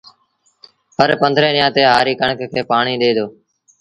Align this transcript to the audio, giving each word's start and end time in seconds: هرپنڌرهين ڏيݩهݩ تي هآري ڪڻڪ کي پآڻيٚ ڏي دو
هرپنڌرهين 0.97 1.53
ڏيݩهݩ 1.55 1.73
تي 1.75 1.81
هآري 1.91 2.13
ڪڻڪ 2.21 2.39
کي 2.53 2.61
پآڻيٚ 2.69 2.99
ڏي 3.01 3.11
دو 3.17 3.25